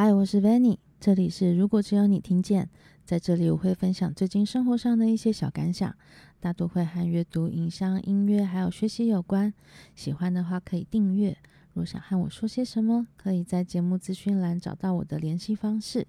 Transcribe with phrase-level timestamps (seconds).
[0.00, 2.70] 嗨，我是 Vanny，这里是如果只有你听见。
[3.04, 5.92] 在这里我会分享最近生活上的一些小感想，
[6.38, 9.52] 大多会和阅读、影像、音乐还有学习有关。
[9.96, 11.36] 喜欢的话可以订阅。
[11.72, 16.06] 若想和我说些什么，可以在节目资讯栏找到我的联系方式。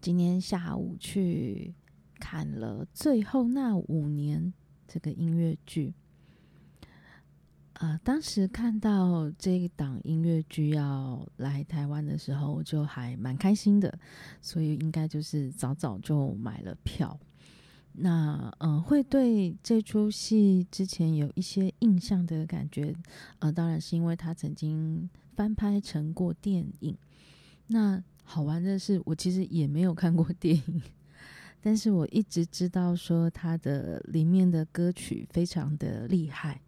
[0.00, 1.74] 今天下午去
[2.20, 4.40] 看了《最后那五年》
[4.86, 5.92] 这个音乐剧。
[7.82, 13.92] 呃，当时看到这一档音乐剧要来台湾的时候，我就还蛮开心的，
[14.40, 17.18] 所以应该就是早早就买了票。
[17.94, 22.94] 那嗯、呃，会对这出戏之前有一些印象的感觉，
[23.40, 26.96] 呃，当然是因为它曾经翻拍成过电影。
[27.66, 30.82] 那好玩的是，我其实也没有看过电影，
[31.60, 36.60] 但是我一直知道说它的里面的歌曲非常的厉害。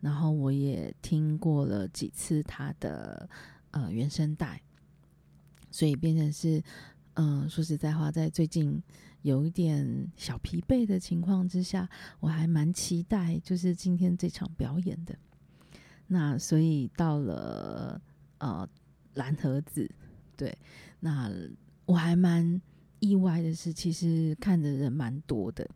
[0.00, 3.28] 然后我也听过了几次他的
[3.70, 4.60] 呃原声带，
[5.70, 6.62] 所以变成是
[7.14, 8.82] 嗯、呃，说实在话，在最近
[9.22, 15.14] 有一点小疲惫的情况之下，我还蛮期待就是今天这场表演的。
[16.06, 18.00] 那所以到了
[18.38, 18.68] 呃
[19.14, 19.88] 蓝盒子，
[20.36, 20.56] 对，
[20.98, 21.30] 那
[21.84, 22.60] 我还蛮
[22.98, 25.68] 意外的是，其实看的人蛮多的。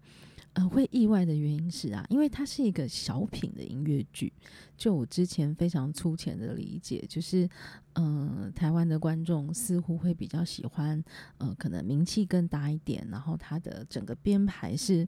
[0.55, 4.33] 呃，会意外的原因是啊，因为它是一个小品的音乐剧。
[4.77, 7.49] 就我之前非常粗浅的理解，就是，
[7.95, 11.03] 嗯、呃，台湾的观众似乎会比较喜欢，
[11.39, 15.07] 呃，可能名气更大一点，然后它的整个编排是，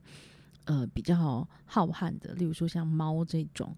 [0.65, 2.33] 呃，比较浩瀚的。
[2.33, 3.75] 例如说像《猫》这种，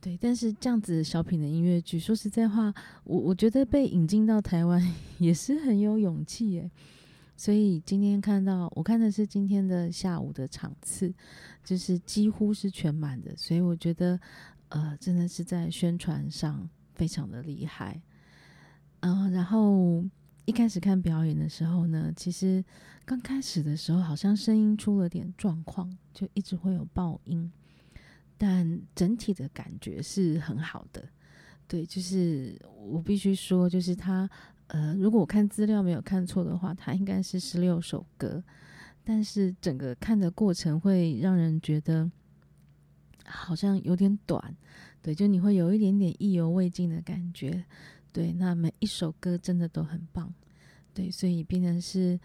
[0.00, 0.16] 对。
[0.16, 4.80] 但是这样子小品的音乐剧，说实在话，我我觉得被引进到台湾
[5.18, 6.70] 也是很有勇气耶。
[7.36, 11.12] 所以今天看到，我看的是今天的下午的场次，
[11.64, 14.18] 就是几乎是全满的，所以我觉得，
[14.68, 18.00] 呃，真的是在宣传上非常的厉害。
[19.00, 20.04] 嗯、然后
[20.44, 22.64] 一开始看表演的时候呢，其实
[23.04, 27.50] 刚开始的时候好像声音出了点状况，就一直会有爆音，
[28.38, 31.04] 但整体的感觉是很好的。
[31.66, 32.56] 对，就是
[32.86, 34.30] 我必须说，就是他。
[34.68, 38.42] 呃，如果我看资料没有看错的话，它应该是十六首歌，
[39.04, 42.10] 但是整个看的过程会让人觉得
[43.24, 44.56] 好像有点短，
[45.02, 47.64] 对，就你会有一点点意犹未尽的感觉，
[48.12, 50.32] 对，那每一首歌真的都很棒，
[50.92, 52.18] 对，所以变成是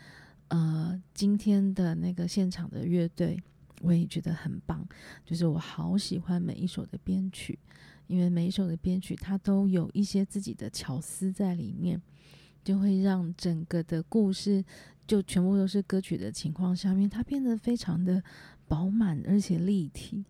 [0.47, 3.41] 呃今天的那个现场的乐队，
[3.81, 4.87] 我也觉得很棒，
[5.25, 7.59] 就是我好喜欢每一首的编曲，
[8.09, 12.01] 因为每一首的编曲它都有一些自己的巧思在里面。
[12.61, 14.63] 就会让整个的故事
[15.07, 18.21] 就全部都是歌曲的情况下面，它变得非常的
[18.67, 20.25] 饱满而且立体。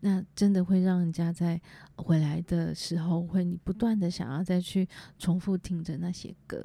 [0.00, 1.60] 那真的会让人家在
[1.96, 4.88] 回来的时候，会你不断的想要再去
[5.18, 6.64] 重复听着那些歌。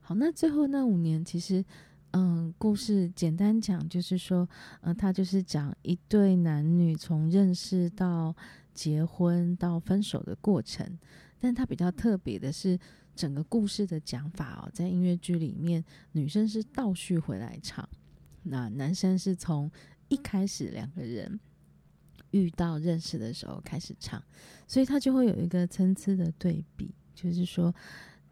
[0.00, 1.64] 好，那最后那五年，其实
[2.12, 4.48] 嗯，故事简单讲就是说，
[4.80, 8.34] 嗯，他就是讲一对男女从认识到
[8.72, 10.98] 结婚到分手的过程。
[11.38, 12.78] 但他比较特别的是。
[13.16, 17.88] 整个故事的讲法哦，在音乐剧里面，女生是倒叙回来唱，
[18.42, 19.70] 那男生是从
[20.08, 21.40] 一开始两个人
[22.32, 24.22] 遇到认识的时候开始唱，
[24.68, 27.74] 所以他就会有一个参差的对比，就是说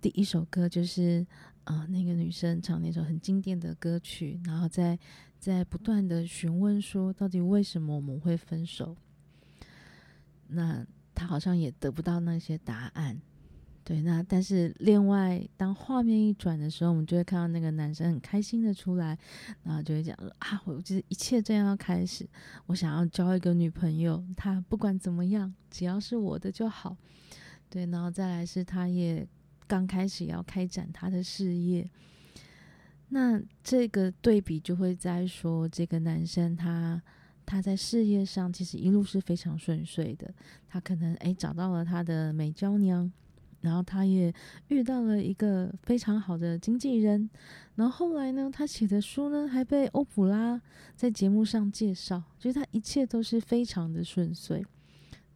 [0.02, 1.26] 第一首歌就是
[1.64, 4.98] 啊、那个女生唱那首很经典的歌曲，然后在
[5.38, 8.96] 在不断的询问说，到底为什么我们会分手？
[10.48, 13.20] 那他好像也得不到那些答案。
[13.82, 19.18] 对，那但是另外，当画面一转的时候，我们就会看到那个男生很开心的出来，
[19.62, 22.26] 然后就会讲说啊，我就是一切这样要开始，
[22.64, 26.96] 我想要交一个女朋友，他不管怎么样，只要是我的就好。
[27.68, 29.26] 对，然后再来是他也
[29.66, 31.90] 刚开始要开展他的事业，
[33.08, 37.02] 那这个对比就会在说，这个男生他
[37.46, 40.32] 他在事业上其实一路是非常顺遂的，
[40.68, 43.12] 他可能诶找到了他的美娇娘。
[43.60, 44.30] 然后他也
[44.68, 47.30] 遇到了一个非常好的经纪人，
[47.76, 50.60] 然后后来呢，他写的书呢还被欧普拉
[50.94, 54.62] 在节目上介绍，就是他一切都是非常的顺遂。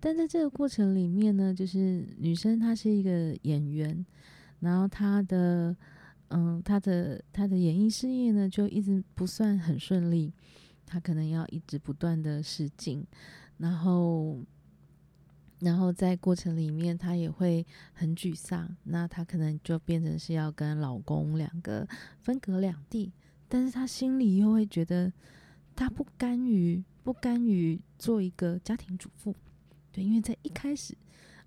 [0.01, 4.05] 但在这个过程里面呢，就是女生她是一个演员，
[4.61, 5.77] 然后她的
[6.29, 10.33] 嗯，她的她的演艺事业呢就一直不算很顺利，
[10.87, 13.07] 她可能要一直不断的试镜，
[13.59, 14.39] 然后。
[15.61, 18.77] 然后在过程里面，她也会很沮丧。
[18.85, 21.85] 那她可能就变成是要跟老公两个
[22.21, 23.11] 分隔两地，
[23.49, 25.13] 但是她心里又会觉得，
[25.75, 29.35] 她不甘于不甘于做一个家庭主妇。
[30.03, 30.97] 因为在一开始，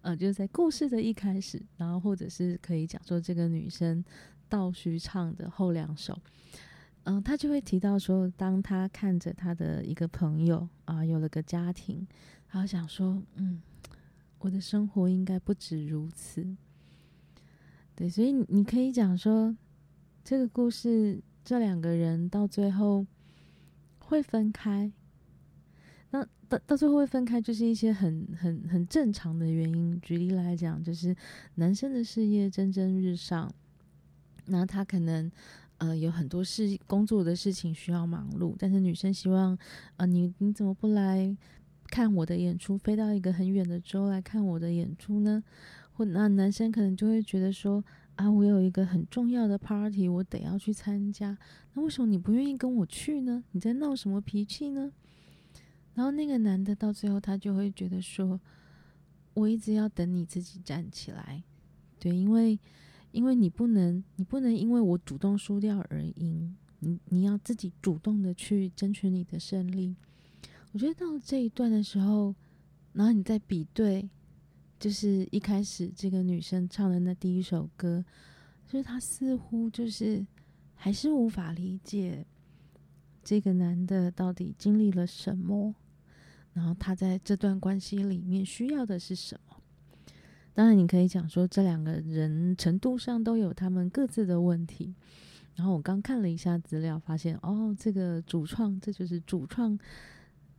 [0.02, 4.04] 呃，就是在故事的一开始，然后或者是可以讲说这个女生
[4.50, 6.18] 倒叙唱的后两首，
[7.04, 12.08] 嗯、呃，她就会提到说，当她看着她的一个朋友啊、有了个家庭，
[12.50, 13.62] 然后想说，嗯，
[14.40, 16.56] 我的生活应该不止如此。
[17.96, 19.56] 对，所以你可以讲说，
[20.24, 23.06] 这个故事这两个人到最后
[24.00, 24.92] 会分开。
[26.12, 30.00] 那到到最后会分开，就是一些很很很正常的原因。
[30.02, 31.16] 举例来讲，就是
[31.56, 33.50] 男生的事业蒸蒸日上，
[34.48, 35.32] 那他可能
[35.78, 39.58] 呃有很多事工作的事情需要忙碌，但是女生希望，
[39.96, 41.36] 呃你你怎么不来
[41.88, 45.42] 看我的演出，飞到一个很远的州来看我的演出呢？
[45.94, 47.84] 或那男生可能就会觉得说，
[48.16, 51.38] 啊我有一个很重要的 party，我得要去参加，
[51.74, 53.44] 那为什么你不愿意跟我去呢？
[53.52, 54.92] 你在闹什么脾气呢？
[55.94, 58.40] 然后那个男的到最后，他就会觉得说
[59.36, 61.44] ：“我一直要等你自己站起来，
[62.00, 62.58] 对，因为
[63.12, 69.96] 因为你不能，你不能因为我主动输掉而赢，你你要自己主动的去争取你的胜利。”
[70.72, 72.34] 我觉得到这一段的时候，
[72.94, 74.10] 然后你再比对，
[74.80, 78.06] 就是一开始这个女生唱的那第一首歌，
[78.66, 80.26] 就是她似乎就是
[80.74, 82.26] 还是无法理解
[83.22, 85.76] 这个男的到底经历了什么。
[86.54, 89.58] 然后他在这段关系里面需要的是什么？
[90.54, 94.94] 当然，你可以讲说这两个人程度上都有他们各自的问题。
[95.56, 99.78] 然后我刚看了一下资料，发现哦，这个主创这就是主创，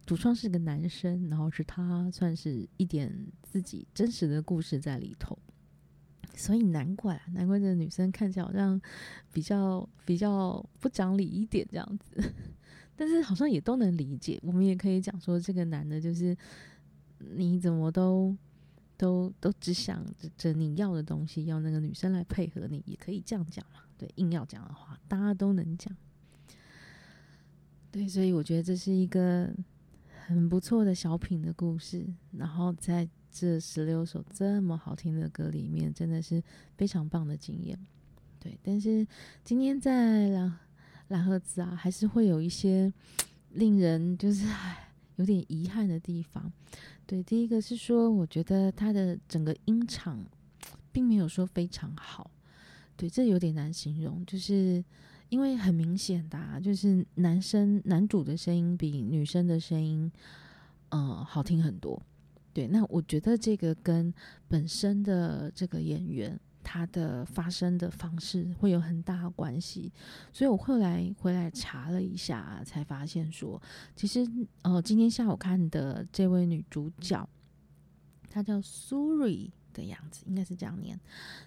[0.06, 5.38] 主创是个男生，然后是他算是一点自己真实的故事在里头。
[6.34, 8.80] 所以难怪啊，难怪这女生看起来好像
[9.32, 12.32] 比较比较不讲理一点这样子。
[12.94, 16.36] 但是好像也都能理解，我们也可以讲说，这个男的就是
[17.18, 18.36] 你怎么都
[18.96, 20.04] 都都只想
[20.36, 23.80] 着你要的东西，要那个女生来配合你，也可以这样讲嘛。
[23.96, 25.96] 对，硬要讲的话，大家都能讲。
[27.90, 29.50] 对，所以我觉得这是一个
[30.26, 32.06] 很不错的小品的故事。
[32.32, 36.42] 然后在这十六首这么好听的歌里面，真的是
[36.76, 37.78] 非常棒的经验。
[38.38, 39.06] 对，但是
[39.42, 40.60] 今天在了。
[41.12, 42.90] 蓝盒子啊，还是会有一些
[43.50, 46.50] 令人就是唉有点遗憾的地方。
[47.06, 50.24] 对，第一个是说，我觉得他的整个音场
[50.90, 52.30] 并没有说非常好。
[52.96, 54.82] 对，这有点难形容，就是
[55.28, 60.10] 因为很明显的啊，就是男生男主的声音比女生的声音，
[60.88, 62.00] 呃，好听很多。
[62.54, 64.12] 对，那我觉得这个跟
[64.48, 66.40] 本身的这个演员。
[66.62, 69.92] 它的发声的方式会有很大的关系，
[70.32, 73.60] 所以我后来回来查了一下，才发现说，
[73.94, 74.26] 其实
[74.62, 77.28] 呃，今天下午看的这位女主角，
[78.30, 80.98] 她叫 Suri 的样子，应该是这样念。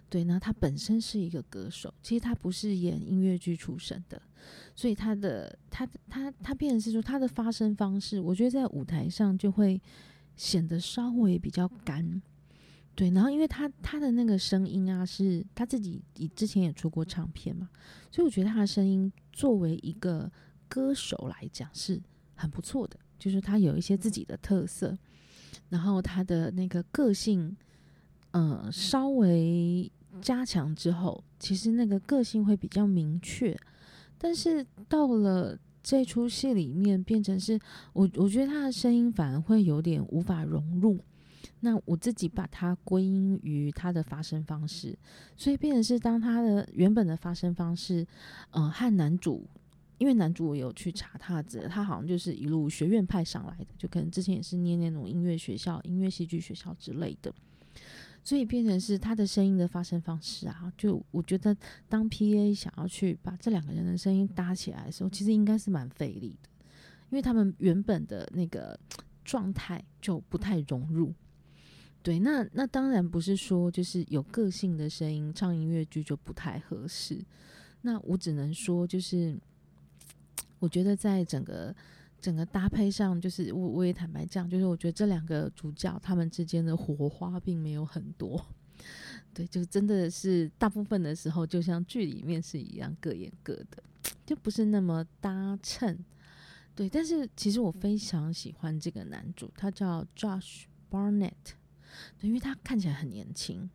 [0.09, 4.21] 对，那她本身是一个歌手，其实她不是演音乐剧出身的，
[4.75, 9.81] 所以她的她她她变成是说她的发声方式，我觉得在舞台上就会
[10.35, 12.21] 显得稍微比较干。
[12.95, 17.69] 对，然后因为他他的那个声音啊，是他自己以之前也出过唱片嘛，
[18.09, 20.31] 所以我觉得他的声音作为一个
[20.69, 22.01] 歌手来讲是
[22.35, 24.97] 很不错的，就是他有一些自己的特色，
[25.67, 27.57] 然后他的那个个性，
[28.31, 33.57] 呃，稍微加强之后，其实那个个性会比较明确，
[34.17, 37.59] 但是到了这出戏里面，变成是
[37.91, 40.97] 我我觉得他的声音反而会有点无法融入。
[41.65, 44.95] 那我自己把它归因于它的发声方式，
[45.35, 48.05] 所以变成是当他的原本的发声方式，
[48.51, 49.43] 呃，和男主，
[49.97, 57.33] 因为男主我有去查他的，他好像就是一路学院派上来的，就可能之前也是念那种音乐学校、音乐戏剧学校之类的，
[58.23, 61.57] 所以变成是他的声音的发声方式啊，就我觉得
[61.89, 66.49] 当 PA 想要去把这两个人的声音搭起来的时候，其实应该是蛮费力的，
[67.09, 68.79] 因为他们原本的那个
[69.23, 71.11] 状态就不太融入。
[72.05, 77.19] 对，那那当然不是说就是有个性的声音唱音乐剧就不太合适。
[77.81, 79.35] 那我只能说，就是
[80.59, 81.75] 我觉得在整个
[82.21, 88.39] 整个搭配上，就是我我也坦白讲，就是我觉得这两个主角他们之间的火花并没有很多。
[89.33, 93.81] 对，就真的是大部分的时候，就像剧里面是一样，各演各的，
[94.27, 95.97] 就不是那么搭衬。
[96.75, 101.55] 对，但是其实我非常喜欢这个男主，他叫 Josh Barnett。
[102.19, 103.69] 对，因为他看起来很年轻，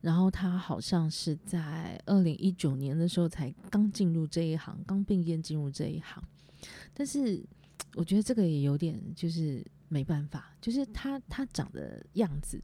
[0.00, 6.22] 然后他好像是在二零一九年的时候才刚进入这一行，刚毕业进入这一行。
[6.94, 7.42] 但是
[7.94, 12.60] 我觉得这个也有点就是没办法，就是他他长的样子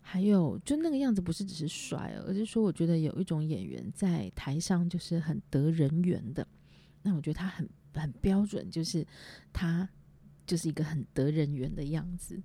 [0.00, 6.46] 还有就那个样子不是只是帅，而是说我觉得有一种演员在台上就是很得人缘的。
[7.02, 9.06] 那我觉得他很很标准，就是
[9.52, 9.88] 他
[10.46, 12.40] 就是一个很得人缘的样子。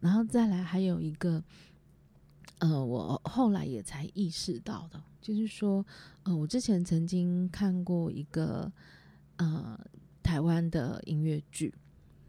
[0.00, 1.42] 然后再来还有一个，
[2.58, 5.84] 呃，我后来也才意识到的，就是说，
[6.22, 8.70] 呃，我之前曾经看过一个
[9.36, 9.78] 呃
[10.22, 11.74] 台湾的音乐剧，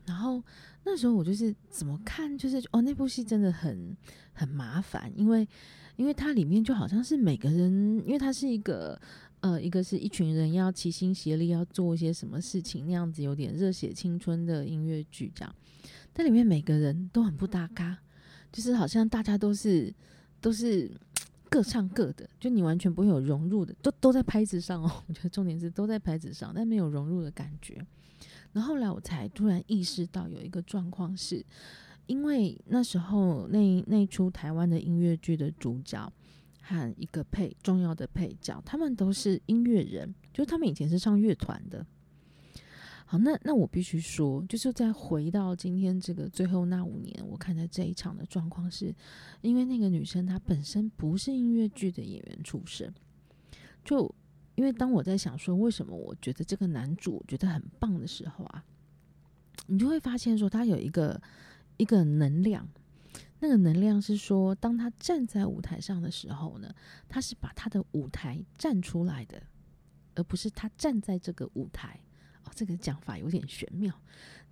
[0.05, 0.43] 然后
[0.83, 3.95] 那时候我就是怎么看，就是哦，那部戏真的很
[4.33, 5.47] 很麻烦，因为
[5.95, 7.71] 因为它里面就好像是每个人，
[8.05, 8.99] 因为它是一个。
[9.43, 15.53] 呃，一个是一群人要齐心协力要做一些什么事情，那样子有点热血青春的音乐剧这样，
[16.13, 17.97] 但里面每个人都很不搭嘎，
[18.53, 19.93] 就是好像大家都是
[20.39, 20.89] 都是
[21.49, 24.89] 各唱各的，就你完全不会有融入的，都都在拍子上哦。
[25.07, 27.85] 我觉得重点是都在拍子上，但没有融入的感觉。
[28.53, 31.45] 然后后来我才突然意识到有一个状况是，
[32.05, 36.09] 因为那时候那那出台湾的音乐剧的主角。
[36.65, 41.85] 和一个配重要的配角，他们都是音乐人，就是他们以前是唱乐团的。
[43.05, 48.95] 好，那那我必须说，就是在回到今天这个最后那五年，我看的这一场的状况是，
[49.41, 52.91] 因为那个女生她本身不是音乐剧的演员出身，
[53.83, 54.09] 就
[54.55, 58.63] 因为当我在想说为什么我觉得这个男主觉得很棒的时候啊，
[59.67, 61.21] 你就会发现说他有一个
[61.75, 62.67] 一个能量。
[63.43, 66.73] 那个能量是说，当他站在舞台上的时候呢，
[67.09, 69.43] 他是把他的舞台站出来的，
[70.15, 71.99] 而不是他站在这个舞台。
[72.45, 73.93] 哦，这个讲法有点玄妙，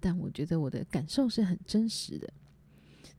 [0.01, 2.33] 但我觉得我的感受是很真实的。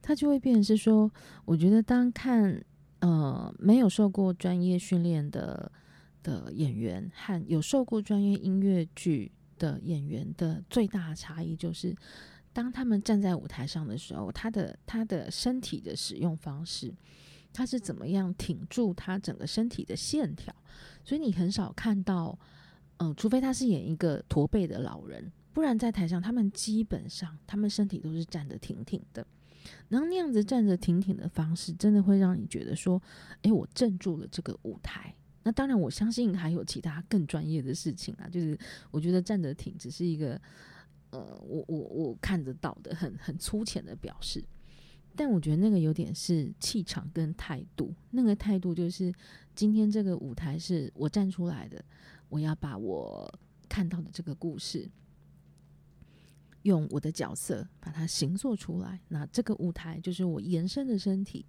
[0.03, 1.11] 他就会变成是说，
[1.47, 2.63] 我觉得当看
[2.99, 5.73] 呃没有受过专业训练的
[6.23, 11.97] 的演员和有受过专业音乐剧的演员的最大差异就是。
[12.53, 16.93] 当他们站在舞台上的时候，他的他的身体的使用方式，
[17.53, 20.55] 他是怎么样挺住他整个身体的线条？
[21.03, 22.39] 所以你很少看到，
[22.99, 29.27] 嗯、除非他是演一个驼背的老人，不然在台上他们基本上他们身体都是站得挺挺的。
[29.89, 33.01] 然后那样子站着挺挺的方式，真的会让你觉得说，
[33.43, 35.15] 诶，我镇住了这个舞台。
[35.45, 38.59] 那当然，我相信还有其他更专业的事情啊，就是
[38.91, 40.39] 我觉得站得挺只是一个。
[41.13, 44.43] 呃，我我我看得到的很很粗浅的表示，
[45.15, 47.95] 但我觉得那个有点是气场跟态度。
[48.11, 49.13] 那个态度就是，
[49.55, 51.85] 今天这个舞台是我站出来的，
[52.31, 53.31] 我要把我
[53.69, 54.89] 看到的这个故事，
[56.63, 58.99] 用我的角色把它形塑出来。
[59.09, 61.45] 那这个舞台就是我延伸的身体，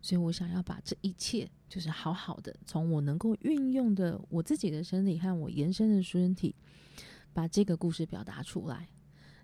[0.00, 6.54] 所以我想要把这一切，就是好好的从我能够运用的我自己的身体和我延伸的身体，
[7.32, 8.88] 把这个故事表达出来。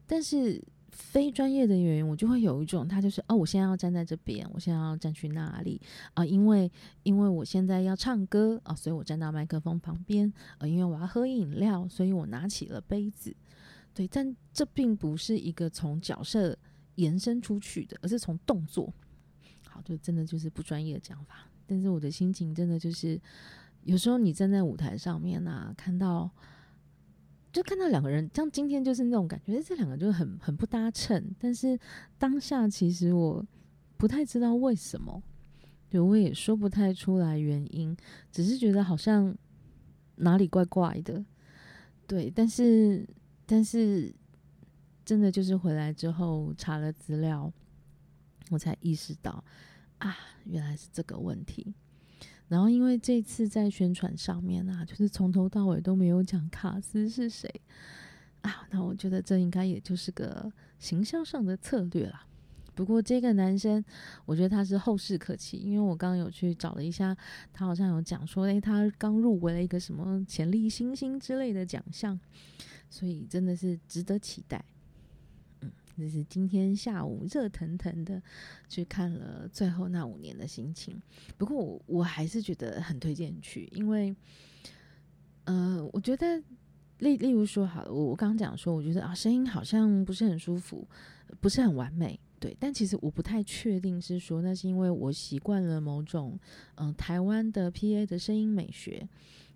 [0.06, 5.80] 但是非专业的演员，我就会有一种，他就是哦，我现在要站在这边，我现在要站去那里
[6.14, 6.70] 啊，因为
[7.02, 13.34] 因为我现在要唱歌啊，所以我站到麦克风旁边啊，因为我要喝饮料，所以我拿起了杯子。
[13.92, 16.56] 对，但这并不是一个从角色
[16.94, 18.92] 延伸出去的，而是从动作。
[19.68, 21.48] 好，就真的就是不专业的讲法。
[21.66, 23.20] 但是我的心情真的就是，
[23.82, 26.30] 有时候你站在舞台上面啊，看到。
[27.56, 31.34] 就看到两个人，像今天就是那种感觉，这两个就很很不搭衬。
[31.38, 31.78] 但是
[32.18, 33.42] 当下其实我
[33.96, 35.22] 不太知道为什么，
[35.88, 37.96] 就我也说不太出来原因，
[38.30, 39.34] 只是觉得好像
[40.16, 41.24] 哪里怪怪的。
[42.06, 43.08] 对，但是
[43.46, 44.14] 但是
[45.02, 47.50] 真的就是回来之后查了资料，
[48.50, 49.42] 我才意识到
[49.96, 51.72] 啊，原来是这个问题。
[52.48, 57.48] 然后，因为这次在宣传上面啊，就是从头到尾都没有讲卡斯是谁
[58.42, 62.24] 啊，那我觉得这应该也就是个行销上的策略啦。
[62.74, 63.82] 不过这个男生，
[64.26, 67.16] 我觉得他是后事可期，因为我刚刚有去找了一下，
[67.52, 72.20] 他好像有讲说，诶，他刚入围了一个什么潜力新星之类的奖项，
[72.90, 74.64] 所以真的是值得期待。
[75.96, 78.22] 这是今天下午热腾腾的
[78.68, 81.00] 去看了最后那五年的心情。
[81.38, 84.14] 不过我我还是觉得很推荐去，因为，
[85.44, 86.42] 呃，我觉得
[86.98, 90.86] 例例如说好了，我我刚刚讲说，我觉得啊声音好像不是很舒服，
[91.40, 92.56] 不是很完美，对。
[92.60, 96.38] 但其实我不太确定是说那是因为我习惯了某种
[96.76, 99.08] 嗯、台湾的 PA 的声音美学，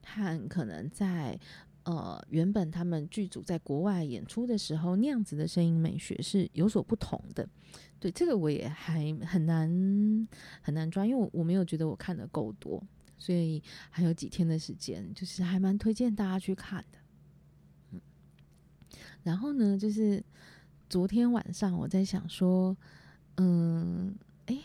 [0.05, 1.39] 和可能在。
[1.85, 7.49] 呃，原本他们剧组在国外演出的时候，那样子的声音美学是有所不同的。
[7.99, 9.69] 对，这个我也还很难
[10.63, 12.83] 很难抓，因为我我没有觉得我看的够多，
[13.19, 16.99] 所以还有几天的时间，就是还蛮推荐大家去看的。
[17.93, 18.01] 嗯，
[19.23, 20.23] 然后呢，就是
[20.89, 22.77] 昨天晚上我在想说，
[23.37, 24.15] 嗯，
[24.47, 24.61] 诶，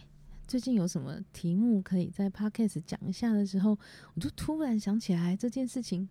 [0.48, 3.78] 最近有什么题目可以在 Podcast 讲一下的时候，
[4.14, 6.10] 我就突然想起来这件事情。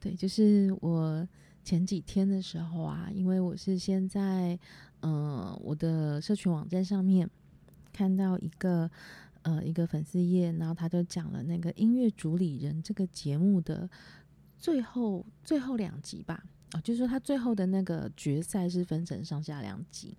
[0.00, 1.28] 对，就是我
[1.62, 4.58] 前几天的时候啊，因为我是先在
[5.00, 7.28] 呃我的社群网站上面
[7.92, 8.90] 看到一个
[9.42, 13.88] 呃一个粉丝页，然后他就讲了那个音乐主理人这个节目的
[14.58, 16.42] 最后最后两集吧。
[16.72, 20.16] 哦，就是说他最后的那个决赛是分成上下两集，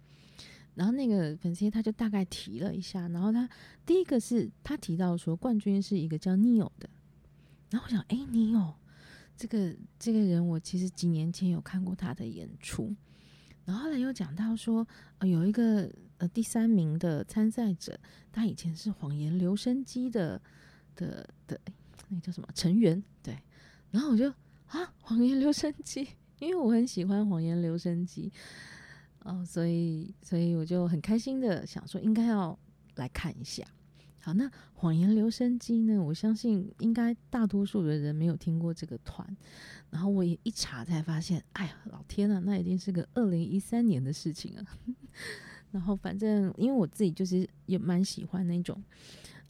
[0.76, 3.50] 然后那个粉丝他就大概提了一下，然后他
[3.86, 6.90] 第一个是他提到说冠军是一个叫 Neo 的，
[7.70, 8.74] 然后我想，哎，Neo
[9.42, 12.96] 这个这个人我其实几年前有看过他的演出，
[13.66, 18.00] 然后后来又讲到说，呃，有一个呃第三名的参赛者，
[18.32, 20.40] 他以前是谎言留声机的
[20.96, 21.60] 的的，
[22.10, 23.36] 那个叫什么成员，对，
[23.90, 24.30] 然后我就
[24.68, 26.08] 啊，谎言留声机。
[26.38, 28.32] 因为我很喜欢谎言留声机，
[29.24, 32.56] 哦，所以所以我就很开心的想说，应该要
[32.98, 33.66] 来看一下。
[34.22, 36.02] 好，那谎言留声机呢？
[36.02, 39.36] 我相信应该大多数的人没有听过这个团。
[39.90, 44.66] 然后我也一查才发现，哎呀，老天呐，那已经是个二零一三年的事情了。
[45.72, 48.82] 然后反正因为我自己就是也蛮喜欢那种。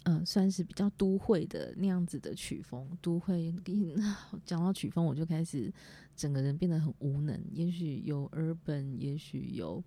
[0.03, 2.89] 嗯、呃，算是比较都会的那样子的曲风。
[3.01, 3.53] 都会
[4.43, 5.71] 讲到曲风，我就开始
[6.15, 7.39] 整个人变得很无能。
[7.51, 9.83] 也许有 urban，也许有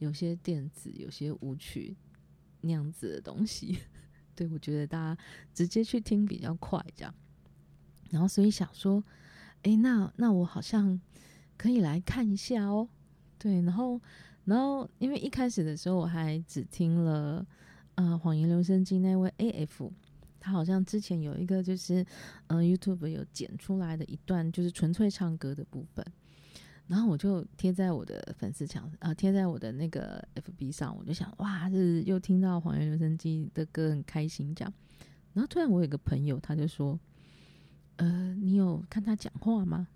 [0.00, 1.96] 有些电子，有些舞曲
[2.60, 3.78] 那样子的东西。
[4.34, 5.22] 对，我觉得大家
[5.52, 7.14] 直接去听比较快，这样。
[8.10, 9.02] 然后所以想说，
[9.62, 11.00] 哎、那那我好像
[11.56, 12.88] 可以来看一下哦。
[13.38, 14.00] 对，然后
[14.44, 17.46] 然后因为一开始的时候我还只听了。
[17.96, 19.88] 呃，谎言留声机那位 AF，
[20.40, 22.04] 他好像之前有一个就是，
[22.48, 26.04] 呃，YouTube 有剪出来的一段就是纯粹唱歌的部分，
[26.86, 34.72] 然后我就贴在我的粉丝墙啊，贴在我的那个 FB 上，我就想，哇，是又听到谎言留声机的歌，很开心这样。
[35.32, 36.98] 然后突然我有个朋友，他就说，
[37.96, 39.88] 呃，你有看他讲话吗？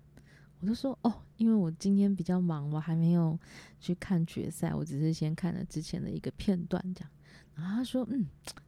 [0.59, 3.39] 我就说，哦，因为我今天比较忙，我还没有
[3.79, 7.09] 去看决赛，我只是先看了之前的一个片段这样。
[7.55, 8.25] 然后他说：“嗯，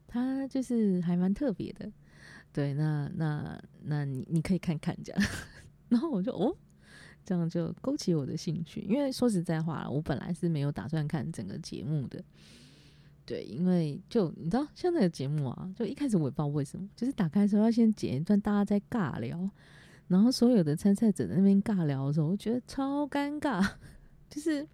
[0.07, 1.91] 他就是还蛮特别的，
[2.53, 5.21] 对，那那那你你可以看看这样。
[5.89, 6.55] ”然后我就哦，
[7.25, 8.81] 这样就勾起我的兴趣。
[8.81, 12.23] 因为说实在话，我本来是没有打算看整个节目的，
[13.25, 19.49] 对，因为就你知道，像那个节目啊，就一开始我也不知道为什么，就是打开的时候要先剪一段大家在尬聊，
[20.07, 23.67] 然后所有的参赛者在那边尬聊的时候，我觉得超尴尬，
[24.29, 24.67] 就是。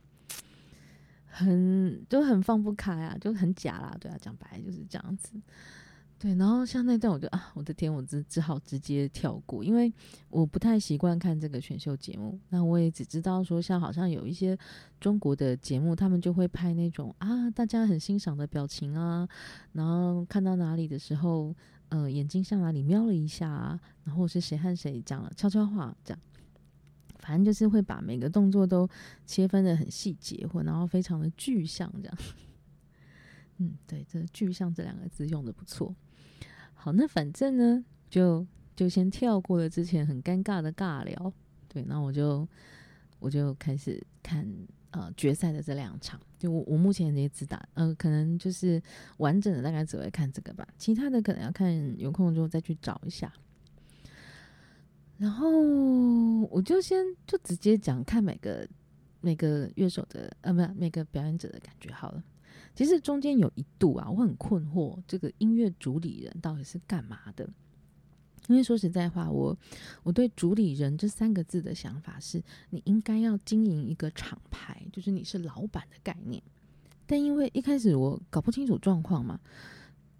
[1.29, 5.33] 很就很放不开啊，就很假啦，对啊，讲白就是这样子，
[6.19, 6.36] 对。
[6.36, 9.91] 然后像那段，我就啊，我的天，我只只好直接跳过，因为
[10.30, 12.39] 我不太习惯看这个选秀节目。
[12.49, 14.58] 那我也只知道说，像好像有一些
[14.99, 19.27] 中国的节目，他们就会拍那种啊，大家很欣赏的表情啊，
[19.73, 21.56] 然后看到哪里的时候，
[21.89, 26.19] 呃，眼睛向哪里瞄了一下啊，然后是谁和谁讲了悄悄话，这样。
[27.19, 28.88] 反正就是会把每个动作都
[29.25, 32.17] 切分的很细节，或然后非常的具象这样。
[33.58, 35.93] 嗯，对，这“具象”这两个字用的不错。
[36.77, 41.33] 好，那反正呢，就就先跳过了之前很尴尬的尬聊。
[41.67, 42.47] 对，那我就
[43.19, 44.47] 我就开始看
[44.91, 46.19] 呃决赛的这两场。
[46.39, 48.81] 就我我目前也只打呃，可能就是
[49.17, 53.33] 完整的大概只会看这个吧，其他的可能要看有空就再去找一下。
[55.17, 55.49] 然后
[56.51, 58.67] 我就先就直接讲看每个
[59.19, 62.23] 每个乐手的呃，不每个表演者的感觉好了。
[62.76, 67.50] 其实中间有一度啊，我很困惑，这个音乐主理人到底是干嘛的？
[68.48, 69.58] 因为说实在话，我
[70.04, 76.41] 我对主理人这三个字的想法是，你应该要经营一个厂牌，就是你是老板的概念。
[77.06, 79.38] 但因为一开始我搞不清楚状况嘛，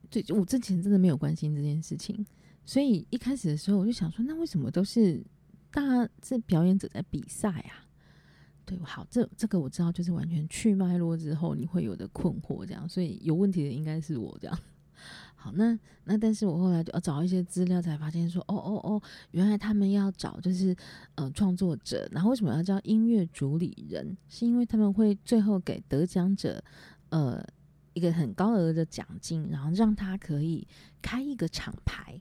[0.10, 2.26] 对，我之前真的没有关心这件事情。
[2.66, 5.24] 所以一开始的时候，我就想说，那为什么都是
[5.72, 7.87] 大家是表演者在比赛啊？
[8.68, 12.88] 对，好，这这个我知道，就是完全去脉络之后你会有的困惑，这样。
[12.88, 14.60] 所以有问题的应该是我这样。
[15.40, 19.02] 好，那那但是我后来就要找一些资料，才发现说，哦哦哦，
[19.32, 20.76] 原来他们要找就是
[21.16, 24.18] 呃创作者，然后为什么要叫音乐主理人？
[24.28, 26.62] 是因为他们会最后给得奖者
[27.10, 27.42] 呃
[27.94, 30.68] 一个很高额的奖金，然后让他可以
[31.02, 32.20] 开一个厂牌。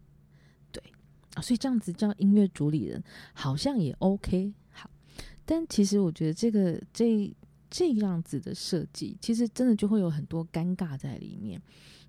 [0.70, 0.82] 对
[1.42, 4.52] 所以这样子叫音乐主理人好像也 OK，
[5.46, 7.34] 但其实我觉得这个这
[7.70, 11.62] 这样子的设计，其实真的就会有很多尴尬在里面。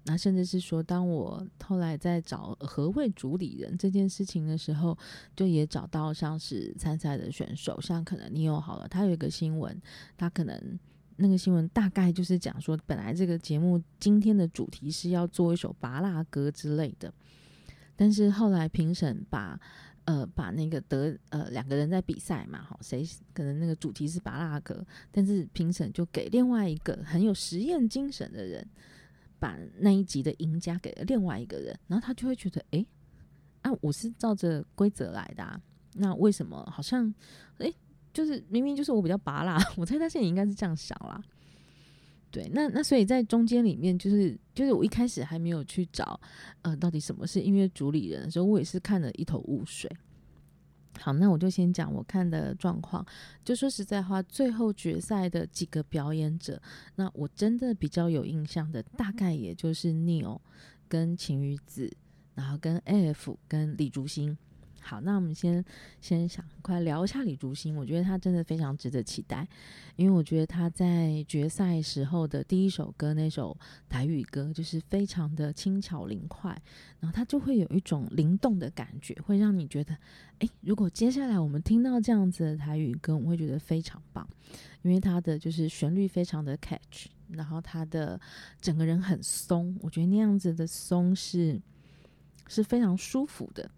[0.03, 4.97] 那甚至是说，当我后来在找何谓主理人这件事情的时候，
[5.35, 9.79] 就也找到像是参赛的选手，像可能你有好了，他有一个新闻，
[10.15, 10.79] 他可能
[11.17, 17.13] 那个新闻大概就是讲说，本来这个节目今天的主题是要做一首芭乐歌之类的，
[17.97, 19.59] 但是后来评审把
[20.07, 28.67] 呃把那个得呃两个人在比赛嘛，好，谁可能那个主题是芭乐歌，但是评审就给另外一个很有实验精神的人，
[29.37, 32.83] 把那一集的赢家给了另外一个人，然后他就会觉得，哎，
[33.61, 35.61] 啊，我是照着规则来的啊，
[35.93, 37.13] 那为什么好像，
[37.59, 37.71] 哎？
[38.13, 41.23] 就是明明就是我比较拔啦， 我猜他现在应该是这样想啦。
[42.37, 46.19] 对，那那所以在中间里面，就是就是我一开始还没有去找，
[46.61, 49.89] 呃，到底什么是音乐主理人的时候，我也是看得一头雾水。
[50.99, 53.03] 好，那我就先讲我看的状况。
[53.43, 56.61] 就说实在话，最后决赛的几个表演者，
[56.93, 60.39] 那我真的比较有印象的，大概也就是 Neil
[60.87, 61.91] 跟晴雨子，
[62.35, 64.37] 然后跟 AF 跟李竹星。
[64.87, 65.61] 好，那我们先
[65.99, 67.75] 先想快聊一下李竹星。
[67.75, 69.45] 我觉得他真的非常值得期待，
[69.97, 73.57] 因为我觉得他在决赛时候的第一首歌那首
[73.89, 76.57] 台语歌，就是非常的轻巧灵快，
[77.01, 79.93] 然后他就会有一种灵动的感觉，会让你觉得，
[80.39, 84.25] 诶，如果接下来我们听到这样子的台语歌，我们会觉得非常棒，
[84.83, 88.17] 因为他的就是旋律非常的 catch，然后他的
[88.61, 91.61] 整个人很松，我觉得那样子的松是
[92.47, 93.69] 是非常舒服的。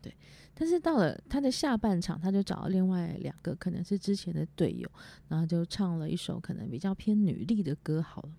[0.00, 0.14] 对
[0.54, 4.90] 但是到了他的下半场，他就找了另外两个可能是之前的队友，
[5.28, 8.02] 然后就唱了一首可能比较偏女力的歌。
[8.02, 8.30] 好了，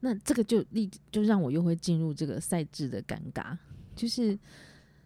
[0.00, 3.56] 那这个就立就让我又会进入这个赛制的尴尬，
[3.96, 4.38] 就是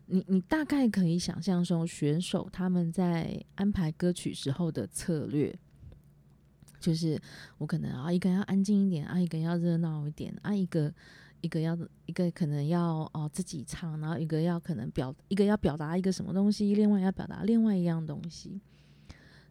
[0.07, 5.57] 你你大概可以想象说选手他们在安排歌曲时候的策略，
[6.81, 7.21] 就是
[7.59, 10.93] 我可能啊一个要安静一点，啊一个要热闹一点，啊一个。
[11.41, 18.61] 一个要一个可能要哦自己唱，然后一个要可能表一个要表达一个什么东西，另外要表达另外一样东西。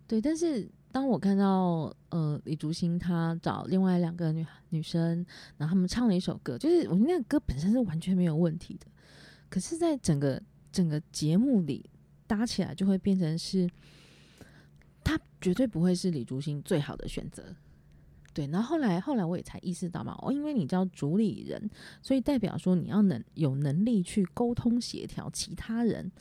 [0.07, 5.25] 对，但是当我看到呃李竹星他找另外两个女女生，
[5.57, 8.87] 然后他们唱了一首歌，就是我觉得那个歌本身是完全没有问题的，
[9.49, 11.89] 可是，在整个整个节目里
[12.25, 13.69] 搭起来就会变成是，
[15.03, 17.43] 他绝对不会是李竹星最好的选择。
[18.37, 21.67] 对，然后后来后来我也才意识到嘛，哦，因为你叫主理人，
[22.03, 26.11] 所以代表说你要能有能力去沟通协调其他人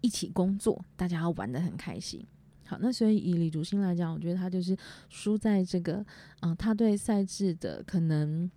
[0.00, 2.26] 一起工作，大家要玩得很开心。
[2.66, 4.76] 好，那所以以李竹新来讲，我觉得他就是
[5.08, 6.04] 输在这个，
[6.40, 8.50] 嗯、呃，他对赛制的可能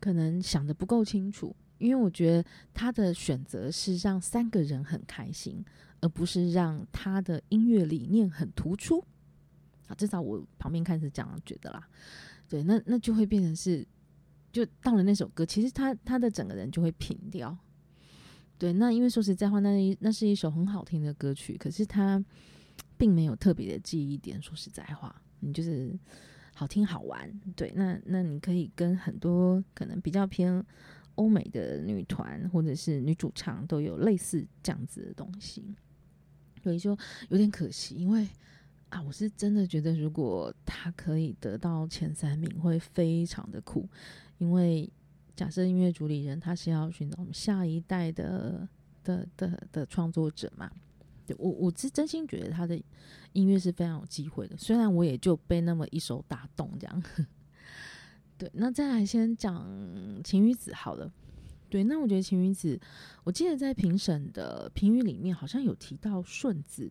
[0.00, 5.62] 可能想得不够清楚，因为我觉得他的选择是让三个人很开心，
[6.00, 9.04] 而不是让他的音乐理念很突出。
[9.86, 11.88] 啊，至少我旁边看是这样觉得啦，
[12.48, 13.86] 对，那那就会变成是，
[14.52, 17.56] 就到了那首歌，其实他他的整个人就会平掉，
[18.58, 22.24] 对，那因为说实在话，那那是一首很好听的歌曲，可是他
[22.96, 24.42] 并没有特别的记忆点。
[24.42, 25.96] 说实在话，你就是
[26.54, 30.64] 好听好玩，对，那那你可以跟很多可能比较偏
[31.14, 35.64] 欧美的女团或者是女主唱都有类似这样子的东西，
[36.62, 38.26] 所以说有点可惜，因为。
[38.88, 43.88] 啊，我是真的觉得，如果他可以得到前三名，会非常的酷。
[44.38, 44.88] 因为
[45.34, 48.66] 假设音乐主理人他是要寻找我们下一代的
[49.02, 50.70] 的的的创作者嘛，
[51.36, 52.80] 我我是真心觉得他的
[53.32, 54.56] 音乐是非常有机会的。
[54.56, 57.02] 虽然我也就被那么一首打动这样。
[58.38, 59.66] 对，那再来先讲
[60.22, 61.12] 晴雨子好了。
[61.68, 62.78] 对，那我觉得晴雨子，
[63.24, 66.88] 我记得在评审的评语里面好像有提到顺子。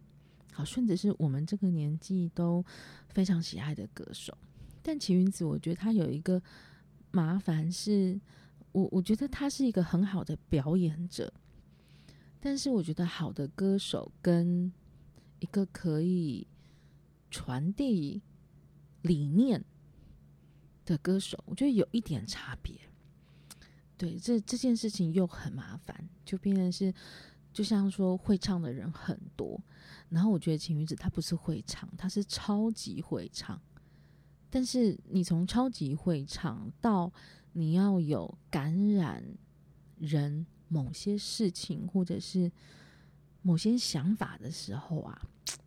[0.55, 2.63] 好，顺子是我们这个年纪都
[3.09, 4.37] 非常喜爱的歌手，
[4.81, 6.41] 但齐云子，我觉得他有一个
[7.11, 8.17] 麻烦是，
[8.71, 11.33] 我我觉得他是一个很好的表演者，
[12.39, 14.71] 但是我觉得好的歌手跟
[15.39, 16.47] 一个可以
[17.29, 18.21] 传递
[19.01, 19.61] 理念
[20.85, 22.79] 的歌手，我觉得有一点差别。
[23.97, 26.93] 对，这这件事情又很麻烦，就变成是，
[27.51, 29.61] 就像说会唱的人很多。
[30.15, 33.61] 然后我觉得晴雨子她不是会唱，她是超级会唱。
[34.49, 37.11] 但是你从超级会唱到
[37.51, 39.21] 你要有感染
[39.97, 42.49] 人某些事情或者是
[43.41, 45.21] 某些想法的时候啊，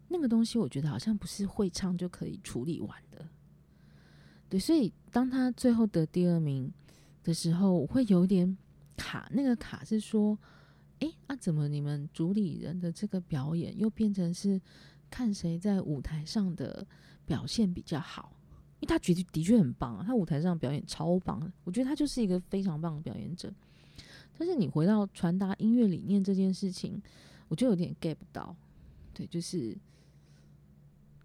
[0.09, 3.29] 那个东西我觉得好像不是会唱就可以处理完的。
[4.49, 6.73] 对，所以当他最后得第二名
[7.23, 8.57] 的时候，我会有点
[8.97, 9.29] 卡。
[9.31, 10.39] 那个卡是说。
[11.29, 14.61] 那、怎么你们主理人的这个表演又变成是
[15.11, 16.87] 看谁在舞台上的
[17.27, 18.35] 表现比较好？
[18.81, 23.53] 因为他觉得的确很棒啊，他舞台上表演超棒，我觉得他就是一个非常棒的表演者。
[24.39, 27.03] 但是你回到传达音乐理念这件事情，
[27.49, 28.57] 我就有点 get 不到。
[29.13, 29.77] 对，就是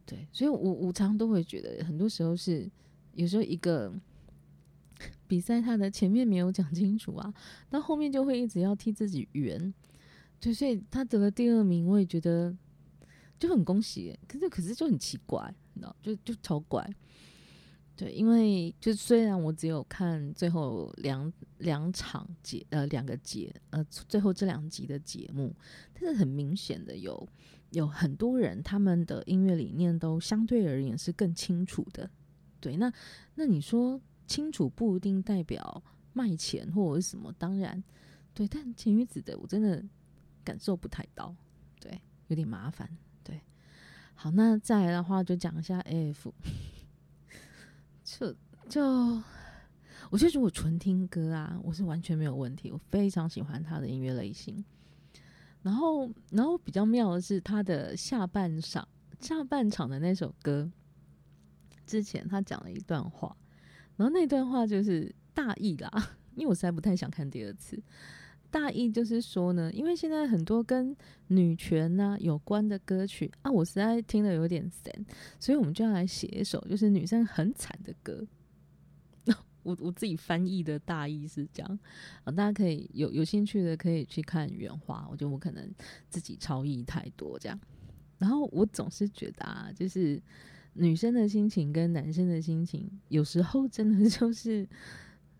[0.06, 2.70] 对，所以我我常常都会觉得，很多时候是
[3.13, 3.94] 有时候一个
[5.28, 7.34] 比赛，他的前面没有讲清楚啊，
[7.70, 9.74] 到后面就会一直要替自己圆。
[10.43, 12.53] 对，所以他得了第二名，我也觉得
[13.39, 14.13] 就很恭喜。
[14.27, 16.86] 可是可是就很奇怪，你知道，就就超怪。
[17.95, 25.56] 对，因为就虽然我只有看最后两两场节呃两个节呃最后这两集的节目，
[25.93, 27.25] 但是很明显的有
[27.69, 32.12] 有很多人他们的音乐理念都相对而言是更清楚的。
[32.60, 32.91] 对，那
[33.36, 37.82] 那你说清楚不一定代表卖钱或者是什么，当然
[38.34, 39.82] 对，但浅羽子的我真的
[40.43, 41.36] 感受不太到，
[41.79, 42.89] 对，有点麻烦。
[43.23, 43.41] 对，
[44.13, 46.32] 好，那再来的话就讲一下 AF。
[48.03, 48.36] 就
[48.67, 48.84] 就，
[50.10, 52.71] 我觉得如果纯听歌啊，我是完全没有问题。
[52.71, 54.63] 我非常喜欢他的音乐类型。
[55.62, 58.86] 然后，然后比较妙的是他的下半场，
[59.21, 60.69] 下半场的那首歌，
[61.86, 63.34] 之前他讲了一段话，
[63.95, 65.89] 然后那段话就是大意啦，
[66.36, 67.82] 因为我实在不太想看第二次。
[68.54, 70.96] 大意就是说呢，因为现在很多跟
[71.30, 75.06] 女权呐、有关的歌曲啊，我实在听的有点神，
[75.39, 78.24] 所以我们就要来写一首就是女生很惨的歌。
[79.63, 81.80] 我我自己翻译的大意是这样
[82.26, 85.08] 啊，大家可以有有兴趣的可以去看原话。
[85.10, 85.68] 我觉得我可能
[86.12, 87.60] 自己超译太多这样，
[88.20, 90.22] 然后我总是觉得啊，就是
[90.74, 94.68] 女生的心情跟男生的心情有时候真的就是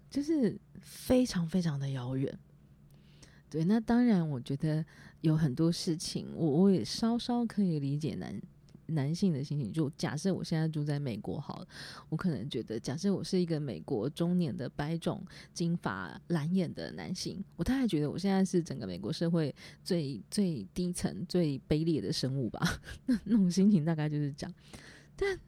[0.10, 2.36] 就是非常非常的遥远。
[3.54, 4.84] 对，那当然，我觉得
[5.22, 8.42] 有很多事情，我我也稍稍可以理解男
[8.88, 9.72] 男性的心情。
[9.72, 11.68] 就假设我现在住在美国好了，
[12.10, 22.60] 我可能觉得，假设我是一个美国中年的白种金发蓝眼的男性，我大概觉得我现在是整个美国社会最最低层、最卑劣的生物吧。
[23.06, 24.56] 那那种心情大概就是这样。
[25.16, 25.40] 但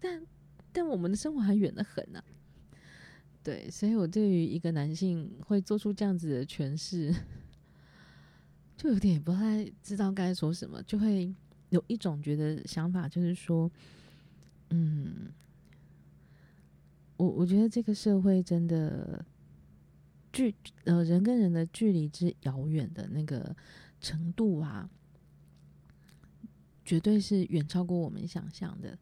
[0.00, 0.26] 但
[0.72, 2.24] 但我们的生活还远得很呢、
[3.42, 7.10] 对，所以我对于一个男性会做出这样子的诠释，
[8.76, 11.34] 就有点不太知道该说什么，就会
[11.70, 13.70] 有一种觉得想法，就是说，
[14.68, 15.32] 嗯，
[17.16, 19.24] 我我觉得这个社会真的
[20.30, 23.56] 距呃人跟人的距离之遥远的那个
[24.02, 24.90] 程度啊，
[26.84, 28.98] 绝对是远超过我们想象的。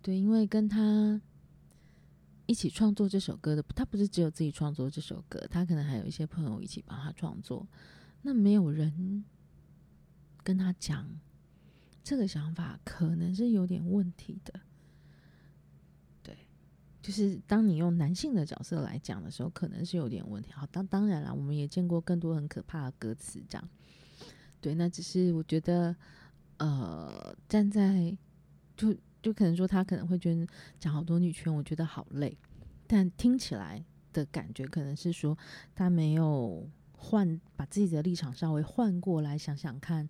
[0.00, 1.20] 对，因为跟他。
[2.46, 7.66] 一起创作这首歌的，他不是只有自己创作这首歌，他可能还有一些朋友一起帮他创作。
[8.22, 9.24] 那没有人
[10.42, 11.08] 跟他讲，
[12.02, 14.60] 这个想法可能是有点问题的。
[16.22, 16.36] 对，
[17.00, 20.52] 就是当你用男性的角色来讲的时候，可能是有点问题。
[20.52, 23.68] 好，当当然了，我们也见过更多很可怕的歌词，这样。
[24.60, 25.96] 对，那只是我觉得，
[26.58, 28.16] 呃，站在
[28.76, 28.94] 就。
[29.24, 30.46] 就可能说他可能会觉得
[30.78, 32.36] 讲好多女权，我觉得好累。
[32.86, 33.82] 但听起来
[34.12, 35.36] 的感觉可能是说
[35.74, 40.06] 他没有换，把自己的立场稍微换过来想想看，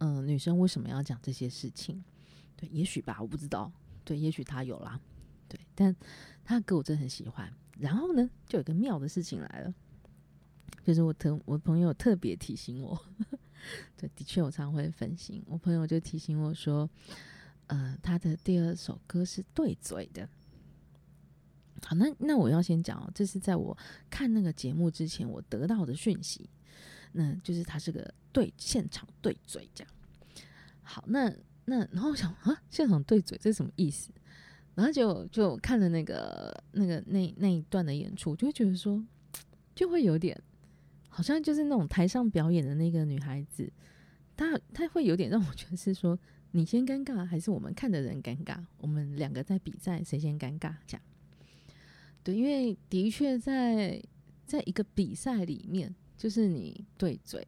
[0.00, 2.04] 嗯、女生为什么要讲这些事情？
[2.56, 3.72] 对，也许吧，我不知道。
[4.04, 5.00] 对，也许他有啦。
[5.48, 5.96] 对，但
[6.44, 7.50] 他的歌我真的很喜欢。
[7.78, 9.74] 然后呢，就有一个妙的事情来了，
[10.84, 13.02] 就是我特我朋友特别提醒我，
[13.96, 15.42] 对，的确我常会分心。
[15.46, 16.86] 我朋友就提醒我说。
[17.68, 20.28] 呃，他的第二首歌是对嘴的。
[21.82, 23.76] 好，那那我要先讲哦，这是在我
[24.10, 26.50] 看那个节目之前，我得到的讯息。
[27.12, 29.92] 那就是他是个对现场对嘴这样。
[30.82, 31.32] 好，那
[31.66, 34.10] 那然后我想啊，现场对嘴这是什么意思？
[34.74, 39.02] 然后就就看了那个那个那那一段的演出，就会觉得说，
[39.74, 40.38] 就会有点
[41.08, 43.72] 好像就是那种台上表演的那个女孩子，
[44.36, 46.18] 她她会有点让我觉得是说。
[46.52, 48.64] 你先尴尬，还是我们看的人尴尬？
[48.78, 50.74] 我们两个在比赛，谁先尴尬？
[50.86, 51.02] 这样
[52.24, 54.02] 对，因为的确在
[54.46, 57.46] 在一个比赛里面，就是你对嘴，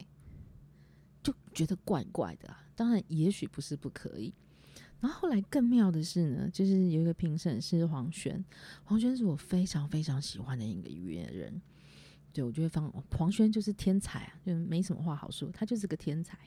[1.22, 2.54] 就觉得怪怪的。
[2.76, 4.32] 当然，也许不是不可以。
[5.00, 8.44] 然后后来更妙的是呢，就是有一个评审是黄轩，
[8.84, 11.60] 黄轩是我非常非常喜欢的一个音乐人。
[12.32, 16.38] 对，我觉得方黄轩就是天才啊，就没什么话好说，他就是个天才。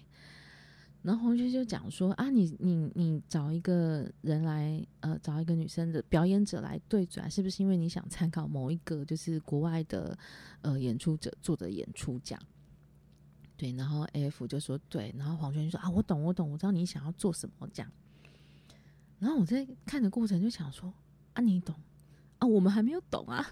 [1.03, 10.17] 然后黄轩就讲说啊，你你你找一个人来，呃，找一个女生的表演者来对嘴，是不是因为你想参考某一个就是国外的
[10.61, 12.39] 呃演出者做的演出奖？
[13.57, 17.91] 对，然后 AF 就说对，然后黄轩就说啊，我懂我懂，我知道你想要做什么这样。
[19.19, 20.93] 然后我在看的过程就想说
[21.33, 21.75] 啊，你懂
[22.39, 23.45] 啊，我们还没有懂啊。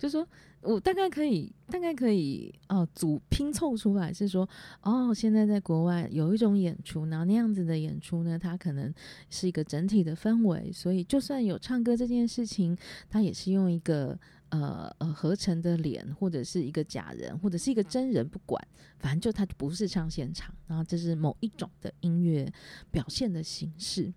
[0.00, 0.26] 就说
[0.62, 4.48] 我大概可以，大概可以哦，组拼凑出来是说，
[4.80, 8.92] 哦，现在在国外有一种演出，然后那样子的演出呢，它可能
[9.28, 12.74] 是一个整体的氛围，所以就算有唱歌这件事情，
[13.10, 18.66] 它也是用一个呃呃合成的脸，或者是一个假人，或者是一个真人，不管，
[18.98, 22.50] 反正就它不是唱现场，然后这是某一种的音乐
[22.90, 24.10] 表现的形式。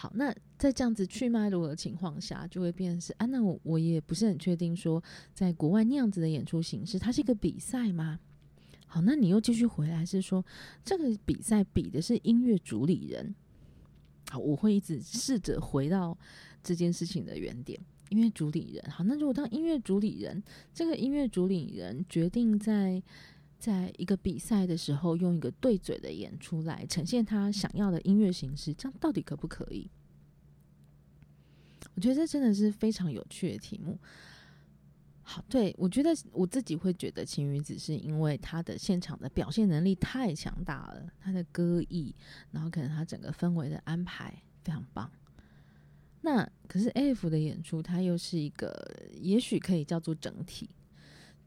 [0.00, 5.02] 好，那在这样子去脉络的情况下，就会变成是啊，那我我也不是很确定说，
[5.34, 8.18] 在国外那样子的演出形式，它是一个比赛吗？
[8.86, 10.42] 好，那你又继续回来是说，
[10.82, 13.34] 这个比赛比的是音乐主理人。
[14.30, 16.16] 好，我会一直试着回到
[16.62, 18.90] 这件事情的原点，音乐主理人。
[18.90, 23.02] 好，那如果当音乐主理人，这个音乐主理人决定在
[23.60, 29.90] 在一个比赛的时候，用一个对嘴的演出来呈现他想要的音乐形式，这样到底可不可以？
[31.94, 33.98] 我觉得这真的是非常有趣的题目。
[35.22, 42.14] 好，对，我觉得我自己会觉得晴雨子是因为他的现场的表现能力太强大了，他的歌艺，
[42.50, 45.10] 然后可能他整个氛围的安排非常棒。
[46.22, 50.68] 那可是 F 的演出，它又是一个也许可以叫做整体。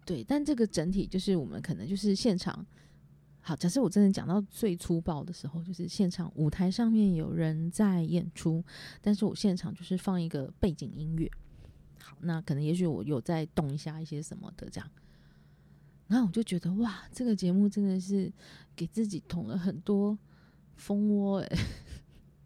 [0.06, 2.66] 对，但这个整体就是我们可能就是现场。
[3.46, 8.64] 好，假设我真的讲到最粗暴的时候，就是现场舞台上面有人在演出，
[9.02, 11.30] 但是我现场就是放一个背景音乐。
[12.00, 14.90] 好，那可能也许我有在动一下一些什么的这样，
[16.08, 18.32] 然后我就觉得哇，这个节目真的是
[18.78, 20.18] 给自己捅了很多
[20.78, 21.58] 蜂窝诶，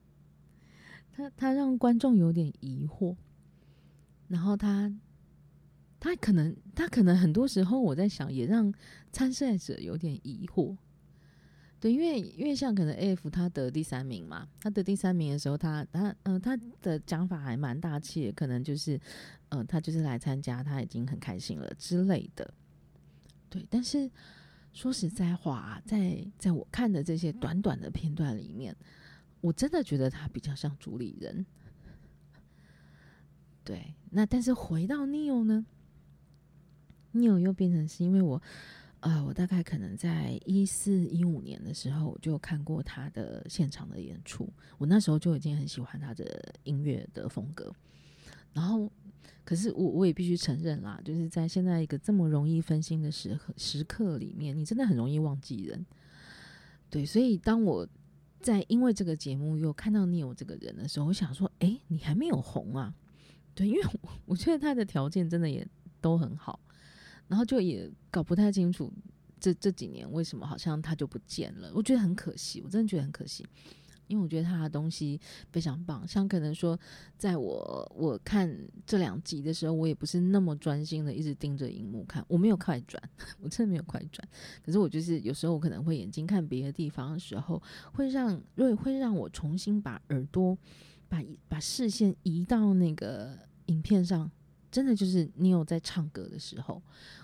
[1.14, 3.16] 他他让观众有点疑惑，
[4.28, 4.92] 然后他。
[6.00, 8.74] 他可能，他可能很多时候，我在想，也让
[9.12, 10.76] 参赛者有点疑惑。
[11.80, 18.96] 对，因为因为像可能 AF 他得第三名嘛，他得第三名的时候，他他嗯、呃，他的讲法还蛮大气，可能就是
[19.50, 22.52] 嗯、呃，他就是来参加，他已经很开心了之类的。
[23.48, 24.10] 对，但是
[24.74, 28.76] 说实在话，在在我看的这些短短的片段里面，
[29.40, 31.46] 我真的觉得他比较像主理人。
[33.64, 35.64] 对，那但是回到 Neil 呢
[37.14, 38.42] ？Neil 又变成是因为我，
[39.00, 44.48] 呃，我大概可能在一四一五年的时候，我就看过他的现场的演出。
[44.78, 47.74] 我那时候就已经很喜欢他的音乐的风格。
[48.54, 48.92] 然后，
[49.44, 55.86] 可是我我也必须承认啦，就是在现在一个这么容易分心的时刻时刻里面，你真的很容易忘记人。
[56.90, 57.88] 对，所以当我
[58.40, 62.94] 在因为这个节目又看到 Neil 这个人的时候，我想说，哎，你还没有红啊？
[63.54, 65.68] 对，因为我我觉得他的条件真的也
[66.02, 66.60] 都很好。
[67.28, 68.92] 然后就也搞不太清楚，
[69.40, 71.72] 这这几年为什么好像他就不见了？
[71.76, 73.46] 我觉得很可惜，我真的觉得很可惜，
[74.08, 75.20] 因为我觉得他的东西
[75.52, 76.08] 非常棒。
[76.08, 76.80] 像可能说，
[77.18, 78.50] 在我我看
[78.86, 83.02] 这两集的时候，我也不是那么专心的一直盯着荧幕看，我没有快转，
[83.42, 84.28] 我真的没有快转。
[84.66, 87.62] 可是我就是有时候我可能会眼睛看别的地方的时候，
[87.94, 90.58] 会让会会让我重新把耳朵
[91.10, 94.32] 把把视线移到那个影片上。
[94.70, 96.82] 真的就是你有在唱歌的时候，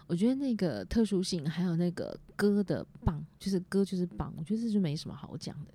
[0.08, 5.74] 我觉得那个特殊性，还有那个歌的棒，就是歌就是棒，我觉得这就没什么好讲的。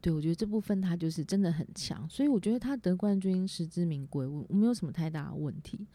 [0.00, 5.86] 对，我觉得这部分他就是真的很强，所以我觉得他得冠军实至名归，我我没有什么太大的问题。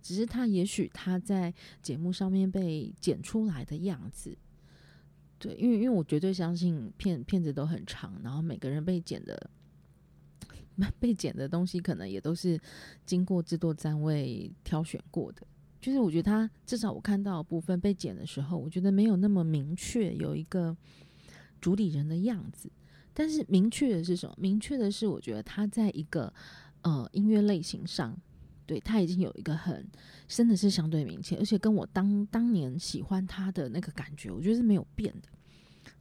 [0.00, 4.36] 只是他也许他在节目上面被剪出来的样子，
[5.38, 9.50] 对，因为因为我绝对相信片片子都很长，然后每个人被剪的。
[10.98, 12.58] 被剪的东西可能也都是
[13.04, 15.46] 经过制作单位挑选过的，
[15.80, 20.76] 就是我觉得他至少我看到部分被剪的时候，我觉得没有那么明确有一个
[21.60, 22.70] 主理人的样子。
[23.12, 24.34] 但是明确的是什么？
[24.38, 26.32] 明确的是，我觉得他在一个
[26.82, 28.16] 呃音乐类型上，
[28.64, 29.84] 对他已经有一个很
[30.28, 35.28] 真的是相对明确，而且跟我当当年喜欢他的那个感觉，我觉得是没有变的。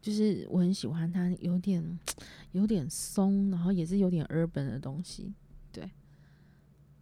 [0.07, 1.99] 就是我很喜欢他，有点
[2.53, 5.33] 有点松，然后也是有点 urban 的东西，
[5.69, 5.91] 对。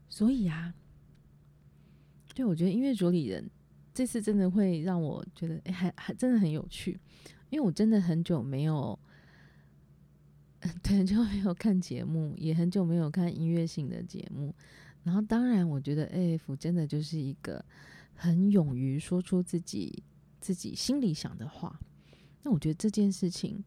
[0.09, 0.73] 所以啊，
[2.33, 3.47] 对，我觉得音乐主理人
[3.93, 6.99] 这次真的会让我觉得，哎，还还真的很有趣，
[7.51, 8.97] 因为我真的很久没有，
[10.81, 14.51] 对，很久没有看节目，也很久没有看音乐性的节目。
[15.03, 17.63] 然后，当然，我觉得 AF 真的就是一个
[18.15, 20.01] 很勇于说出自己
[20.39, 21.79] 自己心里想的话。
[22.45, 23.65] 那我觉得这件事情，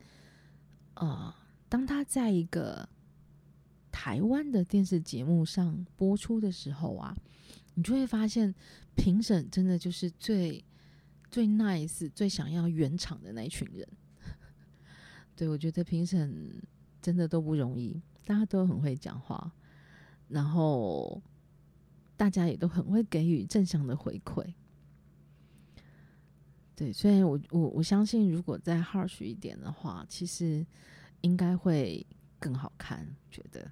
[0.94, 1.34] 呃，
[1.68, 2.88] 当他在一个
[3.90, 7.12] 台湾的电视节目上播出的时候啊，
[7.74, 8.54] 你就会发现
[8.94, 10.64] 评审真的就是最
[11.28, 13.84] 最 nice、最想要圆场的那一群人。
[15.34, 16.62] 对，我觉得评审
[17.02, 19.50] 真的都不容易，大家都很会讲话，
[20.28, 21.20] 然后
[22.16, 24.54] 大家也都很会给予正向的回馈。
[26.78, 30.64] 对，所以我我我相信，如果再 harsh 一点的话，其实
[31.22, 32.06] 应该会
[32.38, 33.04] 更好看。
[33.32, 33.68] 觉得，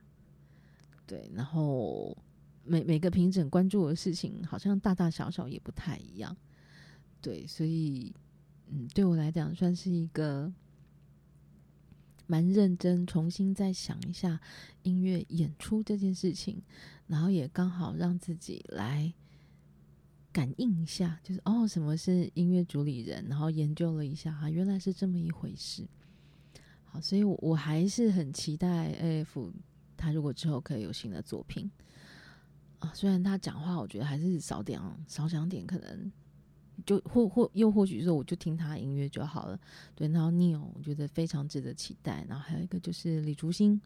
[1.07, 2.19] 对，然后
[2.65, 6.37] 每每个评审关注的事情，好像大大小小也不太一样。
[7.21, 8.13] 对，所以，
[8.71, 10.53] 嗯，对我来讲，算是一个
[12.27, 14.41] 蛮认真，重新再想一下
[14.83, 16.61] 音乐演出这件事情，
[17.07, 19.15] 然后也刚好让自己来。
[20.37, 23.25] 感应一下，就是哦，什么是音乐主理人？
[23.27, 25.83] 然后研究了一下，哈，原来是这么一回事。
[26.85, 29.51] 好，所以我我还是很期待 A.F.
[29.97, 31.71] 他如果之后可以有新的作品
[32.81, 32.93] 啊。
[32.95, 34.79] 虽然他讲话，我觉得还是少点
[35.09, 36.13] 少讲点，可能
[36.85, 39.59] 就或或又或许说，我就听他音乐就好了。
[39.95, 42.27] 对，然后 Neil 我觉得非常值得期待。
[42.29, 43.81] 然后还有一个就是李竹新，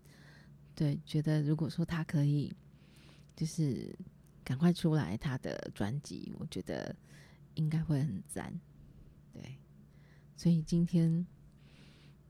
[0.74, 2.52] 对，觉得如果说他可以，
[3.36, 3.94] 就是。
[4.50, 6.92] 赶快出来他的专辑，我觉得
[7.54, 8.52] 应该会很赞。
[9.32, 9.56] 对，
[10.36, 11.24] 所以今天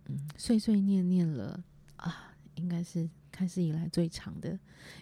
[0.05, 1.65] 嗯碎碎念念了
[1.97, 4.51] 啊，应该是开始以来最长的。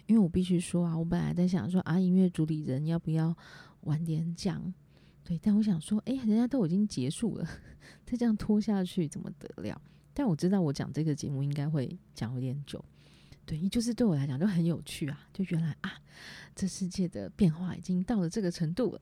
[0.05, 3.35] 因为我必须说啊，我本来在想说啊，音乐主理人要不要
[3.81, 4.73] 晚点讲？
[5.25, 7.45] 对，但我想说，哎，人家都已经结束了，
[8.07, 9.81] 再这样拖下去怎么得了？
[10.13, 12.81] 但我知道我讲这个节目应该会讲有点久。
[13.49, 15.27] 对，就是对我来讲就很有趣啊！
[15.33, 15.99] 就原来啊，
[16.55, 19.01] 这世界的变化已经到了这个程度了。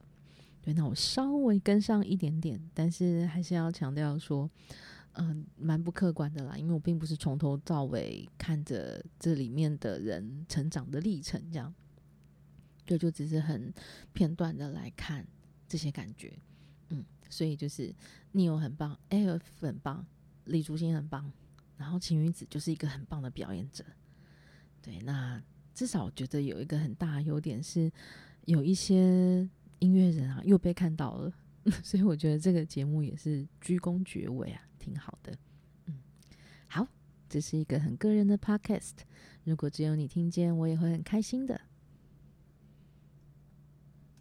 [0.61, 4.49] 对，那我稍微跟上一点点，但是还是要强调说，
[5.15, 11.75] 嗯、蛮不客观的啦，因为我并不是从头到尾看着这里面的人成长的历程，这样。
[12.85, 13.73] 对，就只是很
[14.13, 15.27] 片段的来看
[15.67, 16.31] 这些感觉。
[16.91, 17.93] 嗯，所以就是
[18.33, 20.07] Neo 很棒，A.F 很棒，
[20.45, 21.29] 李竹新很棒，
[21.75, 23.83] 然后晴雨子就是一个很棒的表演者。
[24.88, 27.91] 对，那至少我觉得有一个很大的优点是，
[28.45, 29.45] 有一些
[29.79, 31.33] 音乐人啊又被看到了，
[31.83, 35.38] 所以我觉得这个节目也是居功厥伟啊，挺好的。
[35.88, 35.99] 嗯，
[36.67, 36.88] 好，
[37.27, 38.93] 这是一个很个人的 podcast，
[39.43, 41.59] 如果只有你听见，我也会很开心的。